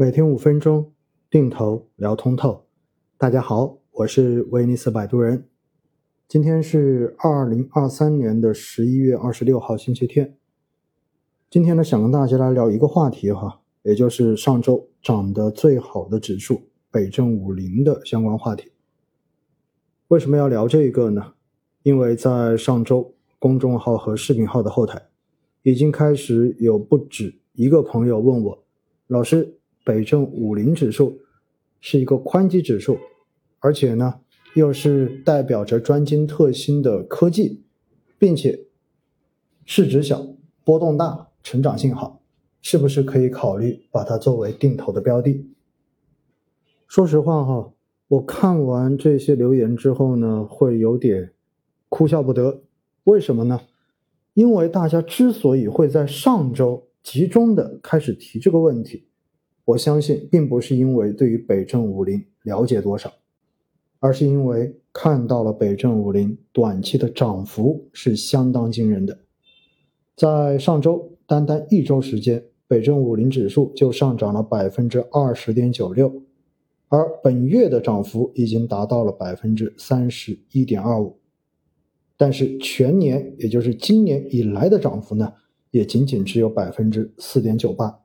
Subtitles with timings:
[0.00, 0.94] 每天五分钟，
[1.28, 2.64] 定投聊通透。
[3.18, 5.46] 大家好，我是威尼斯摆渡人。
[6.26, 10.38] 今天是二零二三年的十一月二十六号，星期天。
[11.50, 18.72] 今天呢，想跟大家来聊一个话题哈，也就是上周涨得最好的指数北证五零的相关话题。
[20.08, 21.34] 为什么要聊这个呢？
[21.82, 25.10] 因为在上周公众号和视频号的后台，
[25.62, 28.64] 已经开始有不止一个朋友问我，
[29.06, 29.58] 老师。
[29.90, 31.18] 北证五零指数
[31.80, 32.96] 是一个宽基指数，
[33.58, 34.20] 而且呢，
[34.54, 37.64] 又是代表着专精特新的科技，
[38.16, 38.66] 并且
[39.64, 40.24] 市值小、
[40.62, 42.22] 波动大、成长性好，
[42.62, 45.44] 是不是可以考虑把它作为定投的标的？
[46.86, 47.72] 说实话哈，
[48.06, 51.32] 我看完这些留言之后呢，会有点
[51.88, 52.62] 哭笑不得。
[53.02, 53.62] 为什么呢？
[54.34, 59.08] 因为大家之所以会在上周集中的开始提这个问题。
[59.70, 63.12] 我相信，并不是因为对于北证五零了解多少，
[64.00, 69.18] 而是因为看到了北证五零短期的涨幅是相当惊人的。
[70.16, 76.22] 在上周，单单一周时间，北证五零指数就上涨了百分之二十点九六，
[76.88, 81.16] 而本月的涨幅已经达到了百分之三十一点二五。
[82.16, 85.32] 但是全年，也就是今年以来的涨幅呢，
[85.70, 88.00] 也仅仅只有百分之四点九八。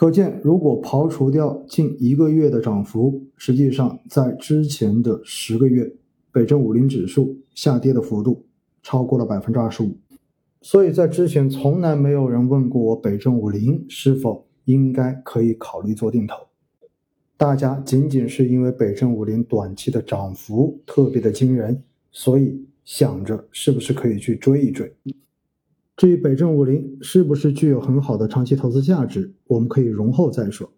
[0.00, 5.92] 可见，如果刨除掉近一个月的涨幅，实际上在之前的十个月，
[6.32, 8.46] 北证五零指数下跌的幅度
[8.82, 9.94] 超过了百分之二十五。
[10.62, 16.46] 所以在之前，从来没有人问过我北证五零是否应该可以考虑做定投。
[17.36, 24.90] 大家仅仅是因为北证五零短期的涨幅特别的惊人，所以想着是不是可以去追一追。
[26.00, 30.72] 至于北证五零是不是具有很好的长期投资价值，我们可以容后再说。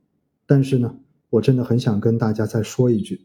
[0.49, 0.99] 但是呢，
[1.31, 3.21] 我真的很想跟大家再说一句：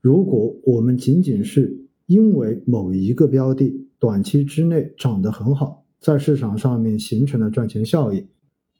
[0.00, 8.26] 如果我们仅仅是因为某一个标的短期之内涨得很好，在市场上面形成了赚钱效应，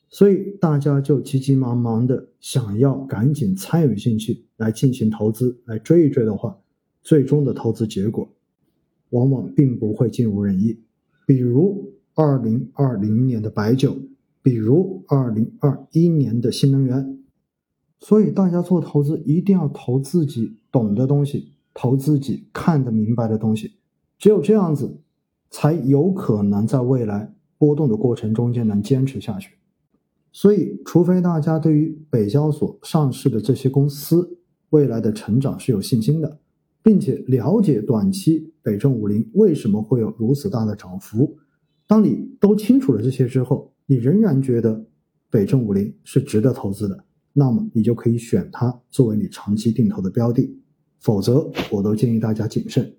[0.09, 6.59] 所以大家就急急忙忙的想要赶紧参与进去来进行投资，来追一追的话，
[7.01, 8.29] 最终的投资结果
[9.11, 10.81] 往往并不会尽如人意。
[11.29, 13.97] 比如，二零二零年的白酒，
[14.41, 17.19] 比如二零二一年的新能源，
[17.99, 23.73] 所以大家做投资一定要投自己懂的东西，投自己看得明白的东西，
[24.19, 25.01] 只有这样子，
[25.51, 29.55] 才有可能在未来波动的过程中间能坚持下去。
[30.31, 34.39] 所以，除非大家对于北交所上市的这些公司
[34.71, 36.39] 未来的成长是有信心的，
[36.83, 41.37] 并且了解短期北证五零为什么会有如此大的涨幅。
[41.87, 44.87] 当你都清楚了这些之后，你仍然觉得
[45.29, 50.59] 北证五零是值得投资的，那么你就可以选它作为你长期定投的标的。
[51.01, 52.95] 否则，我都建议大家谨慎。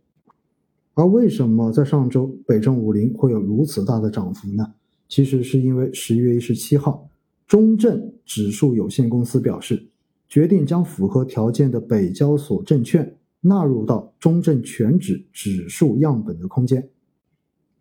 [0.94, 4.76] 而为什么在上周北证五零会有如此大的涨幅呢？
[5.10, 7.10] 其实是因为十一月一十七号，
[7.48, 9.88] 中证指数有限公司表示，
[10.30, 16.88] 决定将符合条件的北交所证券纳入到中证全指指数样本的空间，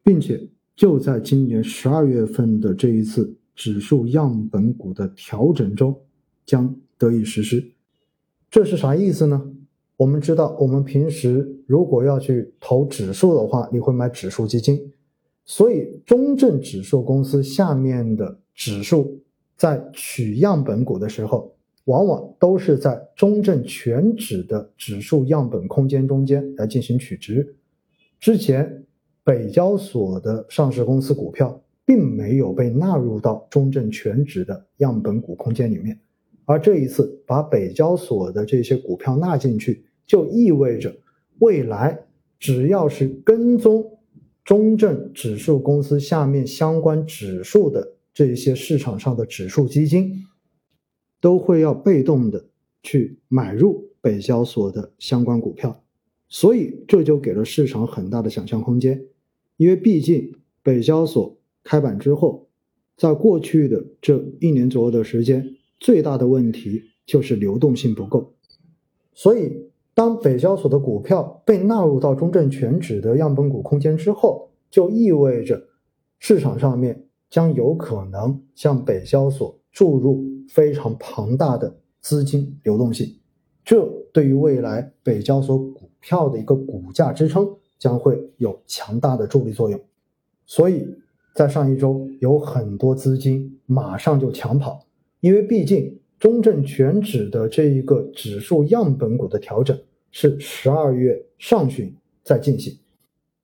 [0.03, 0.49] 并且。
[0.77, 5.97] 就在今年十二月份的这一次指数样本股的调整中，
[6.45, 7.73] 将得以实施。
[8.51, 9.53] 这是啥意思呢？
[9.97, 14.93] 我们知道，我们平时如果要去投指数的话，你会买指数基金。
[15.45, 19.21] 所以，中证指数公司下面的指数
[19.57, 21.55] 在取样本股的时候，
[21.85, 27.55] 往往都是在中证全指的指数样本空间中间来进行取值。
[28.19, 28.85] 之前。
[29.25, 35.99] 北交所的上市公司股票并没有被纳入到中证全指的样本股空间里面，
[36.45, 40.95] 而这一次把北交所的这些股票纳进去，就意味着
[41.39, 41.99] 未来
[42.39, 43.99] 只要是跟踪
[44.45, 50.13] 中证指数公司下面相关指数的这些市场上的指数基金，
[51.21, 52.45] 都会要被动的
[52.83, 55.83] 去买入北交所的相关股票，
[56.29, 59.03] 所以这就给了市场很大的想象空间。
[59.57, 62.49] 因为毕竟北交所开板之后，
[62.97, 68.35] 在过去的这一年左右的时间，最大的问题就是流动性不够。
[69.13, 75.69] 所以，当北交所的股票被纳入到中证全指的样本股空间之后，就意味着
[76.19, 83.07] 市场上面将有可能向北交所注入非常庞大的资金流动性。
[83.65, 87.49] 这对于未来北交所股票的一个股价支撑。
[87.79, 89.81] 将会有强大的助力作用，
[90.47, 90.87] 所以
[91.35, 94.87] 在上一周有很多资金马上就抢跑，
[95.21, 99.79] 因为毕竟中证全指的这一个指数样本股的调整
[100.11, 102.79] 是十二月上旬在进行，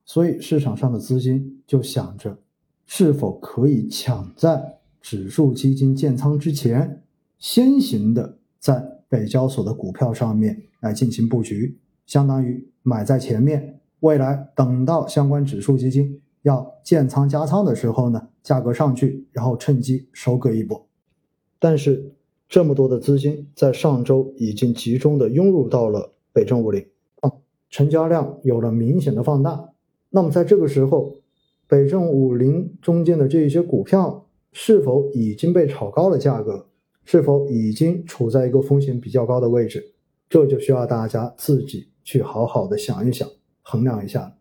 [0.05, 2.39] 所以市场上的资金就想着
[2.87, 7.03] 是否可以抢在指数基金建仓之前，
[7.39, 11.77] 先行的在北交所的股票上面来进行布局，
[12.07, 20.87] 相当于买在前面，未来等到相关指数基金要建仓加仓的时候呢，价格上去，然后趁机收割一波，
[21.59, 22.13] 但是。
[22.53, 26.85] 这么多的资金在上周已经集中的涌入到了北证五零，
[27.71, 29.71] 成交量有了明显的放大。
[30.09, 31.15] 那么在这个时候，
[31.69, 36.67] 北证五零中间的这一些股票是否已经被炒高了价格？
[37.05, 39.95] 是否已经处在一个风险比较高的位置？
[40.29, 43.29] 这就需要大家自己去好好的想一想，
[43.63, 44.37] 衡量一下。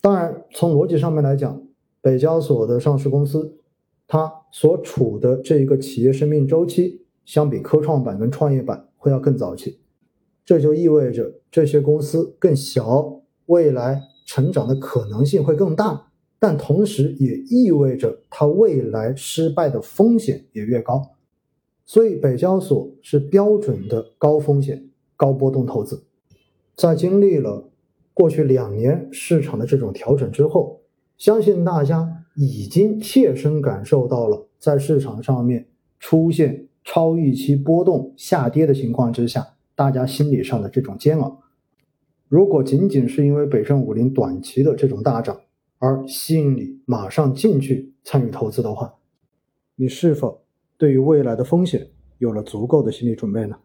[0.00, 1.62] 当然，从逻辑上面来讲，
[2.00, 3.58] 北交所的上市公司。
[4.06, 9.80] 它所处的这一个企业生命周期，相比科创板跟创业板会要更早期，
[10.44, 21.12] 这就意味着这些公司更小，未来成长的可能性会更大，但同时也意味着它未来失败的风险也越高。
[21.86, 26.04] 所以，北交所是标准的高风险、高波动投资。
[26.76, 27.70] 在经历了
[28.14, 30.80] 过去两年市场的这种调整之后，
[31.18, 32.20] 相信大家。
[32.36, 35.68] 已经切身感受到了，在市场上面
[36.00, 41.40] 出现超预期波动下跌的情况之下，大家心理上的这种煎熬。
[42.26, 45.42] 如果仅仅是因为北证五零短期的这种大涨
[45.78, 48.94] 而吸引你马上进去参与投资的话，
[49.76, 50.42] 你是否
[50.76, 51.86] 对于未来的风险
[52.18, 53.56] 有了足够的心理准备呢？